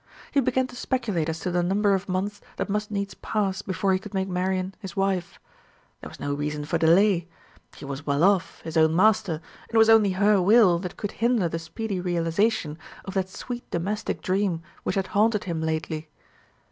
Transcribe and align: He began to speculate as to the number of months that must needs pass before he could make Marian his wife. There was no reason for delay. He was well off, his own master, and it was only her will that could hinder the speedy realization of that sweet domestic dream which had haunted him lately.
He 0.31 0.39
began 0.39 0.65
to 0.65 0.75
speculate 0.75 1.29
as 1.29 1.39
to 1.41 1.51
the 1.51 1.61
number 1.61 1.93
of 1.93 2.09
months 2.09 2.41
that 2.57 2.71
must 2.71 2.89
needs 2.89 3.13
pass 3.13 3.61
before 3.61 3.93
he 3.93 3.99
could 3.99 4.15
make 4.15 4.27
Marian 4.27 4.73
his 4.79 4.95
wife. 4.95 5.39
There 5.99 6.09
was 6.09 6.19
no 6.19 6.33
reason 6.33 6.65
for 6.65 6.79
delay. 6.79 7.27
He 7.75 7.85
was 7.85 8.03
well 8.03 8.23
off, 8.23 8.61
his 8.61 8.75
own 8.77 8.95
master, 8.95 9.33
and 9.33 9.75
it 9.75 9.77
was 9.77 9.89
only 9.91 10.13
her 10.13 10.41
will 10.41 10.79
that 10.79 10.97
could 10.97 11.11
hinder 11.11 11.47
the 11.47 11.59
speedy 11.59 11.99
realization 11.99 12.79
of 13.05 13.13
that 13.13 13.29
sweet 13.29 13.69
domestic 13.69 14.23
dream 14.23 14.63
which 14.81 14.95
had 14.95 15.05
haunted 15.13 15.43
him 15.43 15.61
lately. 15.61 16.09